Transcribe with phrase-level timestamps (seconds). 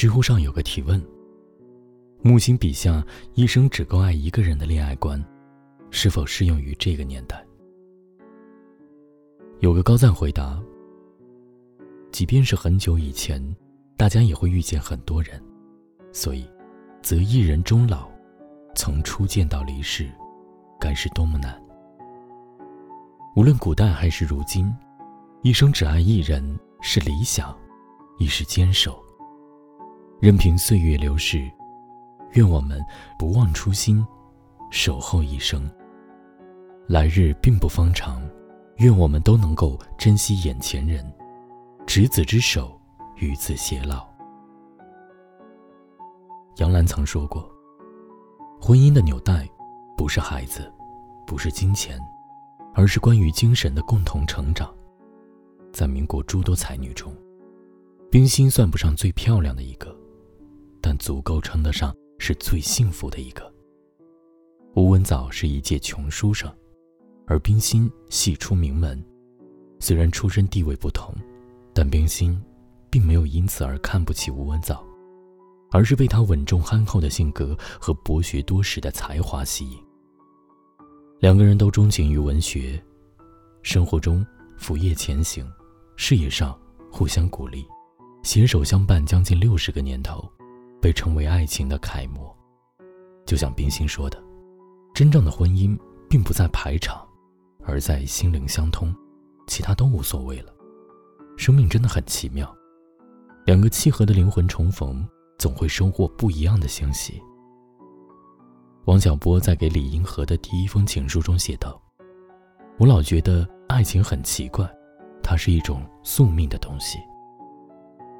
[0.00, 0.98] 知乎上有个提问：
[2.22, 3.04] 木心笔下
[3.34, 5.22] 一生只够爱一个人的恋爱观，
[5.90, 7.44] 是否适用于这个年代？
[9.58, 10.58] 有个高赞回答：
[12.12, 13.44] 即便是很久以前，
[13.98, 15.38] 大家也会遇见很多人，
[16.12, 16.48] 所以，
[17.02, 18.08] 择一人终老，
[18.74, 20.10] 从初见到离世，
[20.80, 21.62] 该是多么难。
[23.36, 24.74] 无论古代还是如今，
[25.42, 26.42] 一生只爱一人
[26.80, 27.54] 是理想，
[28.18, 28.98] 亦是坚守。
[30.20, 31.50] 任凭岁月流逝，
[32.32, 32.78] 愿我们
[33.18, 34.06] 不忘初心，
[34.70, 35.68] 守候一生。
[36.86, 38.22] 来日并不方长。
[38.76, 41.04] 愿我们都能够珍惜眼前人，
[41.86, 42.80] 执子之手，
[43.16, 44.08] 与子偕老。
[46.56, 47.46] 杨澜曾说过
[48.58, 49.46] ：“婚姻的纽带，
[49.98, 50.72] 不是孩子，
[51.26, 52.00] 不是金钱，
[52.74, 54.74] 而是关于精神的共同成长。”
[55.72, 57.14] 在民国诸多才女中，
[58.10, 59.94] 冰心算不上最漂亮的一个，
[60.80, 63.52] 但足够称得上是最幸福的一个。
[64.74, 66.50] 吴文藻是一介穷书生。
[67.26, 69.00] 而冰心系出名门，
[69.78, 71.14] 虽然出身地位不同，
[71.72, 72.36] 但冰心
[72.90, 74.84] 并没有因此而看不起吴文藻，
[75.70, 79.78] 而是被他稳重憨厚的性格和博学多识的才华吸引。
[81.20, 82.82] 两个人都钟情于文学，
[83.62, 84.26] 生活中
[84.58, 85.48] 辅业前行，
[85.94, 86.58] 事业上
[86.90, 87.64] 互相鼓励，
[88.24, 90.28] 携手相伴将近六十个年头，
[90.80, 92.34] 被称为爱情的楷模。
[93.26, 94.22] 就像冰心说的
[94.94, 95.78] ：“真正的婚姻
[96.08, 97.06] 并不在排场。”
[97.62, 98.92] 而在心灵相通，
[99.46, 100.52] 其他都无所谓了。
[101.36, 102.52] 生命真的很奇妙，
[103.44, 105.06] 两个契合的灵魂重逢，
[105.38, 107.20] 总会收获不一样的欣喜。
[108.86, 111.80] 王小波在给李银河的第一封情书中写道
[112.78, 114.68] ：“我老觉得爱情很奇怪，
[115.22, 116.98] 它是一种宿命的东西。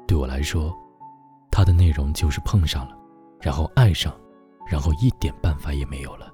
[0.07, 0.73] 对我来说，
[1.51, 2.97] 它的内容就是碰上了，
[3.41, 4.15] 然后爱上，
[4.65, 6.31] 然后一点办法也没有了。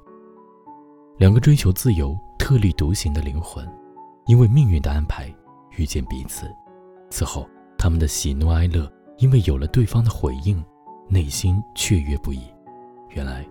[1.17, 3.67] 两个追求自由。”特立独行的灵魂，
[4.25, 5.29] 因为命运的安排
[5.71, 6.49] 遇见彼此，
[7.09, 7.45] 此后
[7.77, 10.63] 他们的喜怒哀乐，因为有了对方的回应，
[11.09, 12.43] 内心雀跃不已。
[13.09, 13.45] 原来，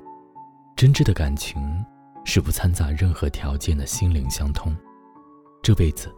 [0.75, 1.85] 真挚的感情
[2.25, 4.75] 是不掺杂任何条件的心灵相通。
[5.63, 6.11] 这辈子，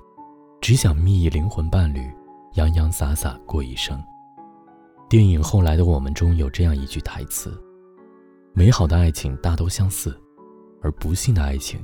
[0.61, 2.15] 只想觅一灵魂伴侣，
[2.53, 4.01] 洋洋洒洒过一生。
[5.09, 7.59] 电影《后来的我们》中有这样一句台词
[8.53, 10.15] ：“美好的爱情大都相似，
[10.83, 11.81] 而不幸的爱情。”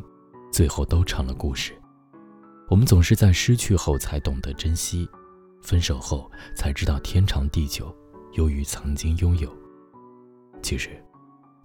[0.52, 1.72] 最后都成了故事。
[2.68, 5.08] 我们总是在失去后才懂得珍惜，
[5.62, 7.92] 分手后才知道天长地久，
[8.34, 9.50] 由于曾经拥有。
[10.62, 10.90] 其实，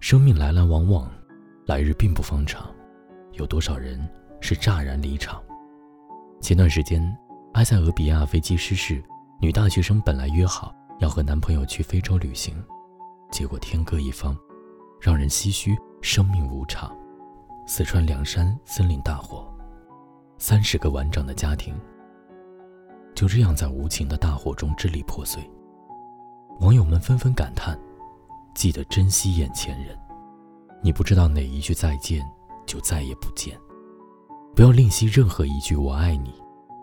[0.00, 1.08] 生命来来往往，
[1.66, 2.74] 来日并不方长，
[3.34, 4.00] 有多少人
[4.40, 5.40] 是乍然离场？
[6.40, 7.00] 前段时间，
[7.52, 9.00] 埃塞俄比亚飞机失事，
[9.40, 12.54] 女大学生本来约好要和男朋友去非洲旅行，
[13.30, 14.36] 结果天各一方，
[15.00, 16.94] 让人唏嘘生命无常。
[17.66, 19.50] 四川凉山森林大火，
[20.36, 21.74] 三十个完整的家庭
[23.14, 25.42] 就这样在无情的大火中支离破碎。
[26.60, 27.78] 网友们纷纷感叹
[28.54, 29.98] ：“记得珍惜眼前人，
[30.82, 32.22] 你不知道哪一句再见
[32.66, 33.58] 就再也不见。
[34.54, 36.34] 不要吝惜任何一句我爱你，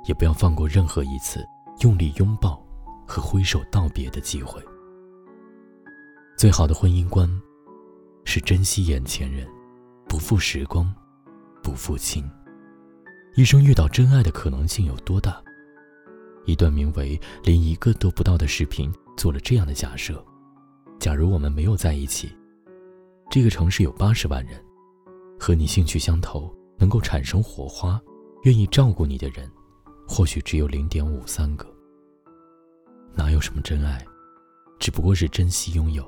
[0.05, 1.47] 也不要放过任何一次
[1.81, 2.59] 用力拥抱
[3.07, 4.61] 和挥手道别的机会。
[6.37, 7.27] 最好的婚姻观
[8.25, 9.47] 是珍惜眼前人。”
[10.09, 10.89] 不负时光，
[11.61, 12.23] 不负情。
[13.35, 15.43] 一生遇到真爱的可能性有多大？
[16.45, 20.25] 一段名为“连一个都不到”的视频做了这样的假设：
[20.97, 22.31] 假如我们没有在一起，
[23.29, 24.63] 这个城市有八十万人，
[25.37, 28.01] 和你兴趣相投、能够产生火花、
[28.43, 29.51] 愿意照顾你的人，
[30.07, 31.67] 或许只有零点五三个。
[33.17, 34.05] 哪有什么真爱？
[34.79, 36.07] 只不过是珍惜拥有。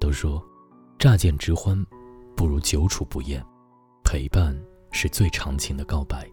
[0.00, 0.44] 都说，
[0.98, 1.86] 乍见之欢。
[2.34, 3.44] 不如久处不厌，
[4.02, 4.58] 陪伴
[4.90, 6.28] 是最长情的告白。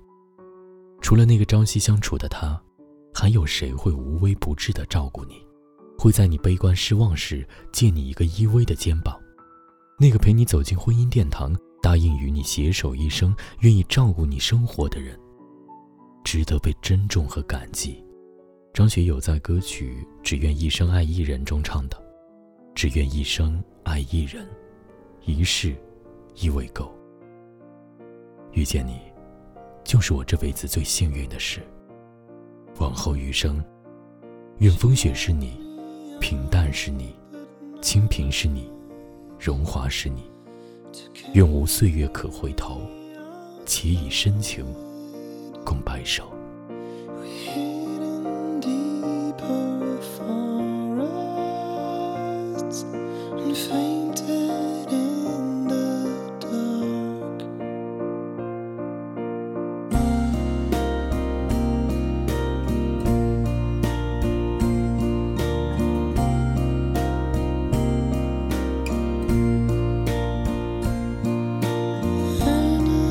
[1.02, 2.60] 除了那个朝夕相处的他，
[3.14, 5.46] 还有谁会无微不至的照顾你？
[6.00, 9.20] 会在你悲观失望时借你一个依偎的肩膀？
[10.00, 15.20] 那个陪你走进婚姻殿堂，答应与你携手一生，愿意照顾你生活的人，
[16.24, 18.04] 值得被珍重和感激。
[18.74, 22.02] 张学友在歌曲《只愿一生爱一人》中唱的
[22.74, 24.48] ：“只愿一生爱一人，
[25.26, 25.76] 一世。”
[26.42, 26.90] 亦未够。
[28.54, 28.98] 遇见你，
[29.84, 31.60] 就是我这辈子最幸运的事。
[32.78, 33.62] 往后余生，
[34.60, 35.60] 愿风雪是你，
[36.22, 37.14] 平淡是你，
[37.82, 38.72] 清贫是你，
[39.38, 40.32] 荣华是你。
[41.34, 42.80] 愿无岁月可回头，
[43.66, 44.66] 且以深情
[45.66, 46.32] 共白首。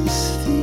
[0.08, 0.57] things.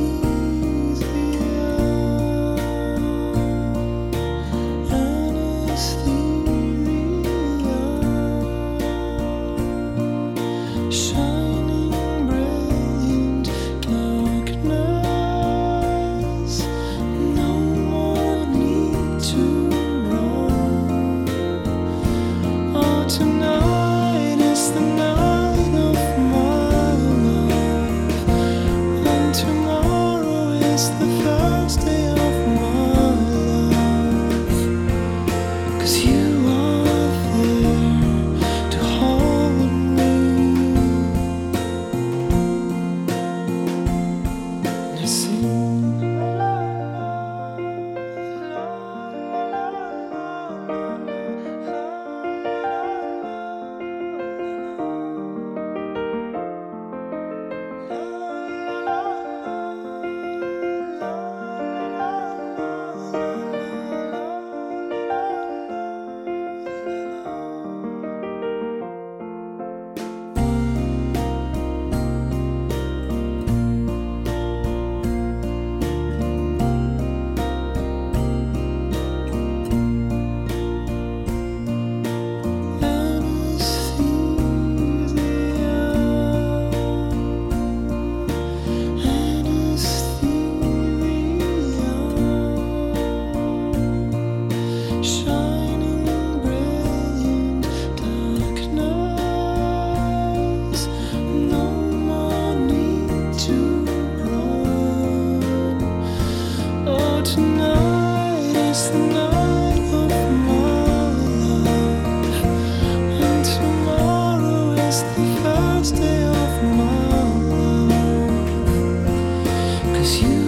[120.06, 120.45] miss you.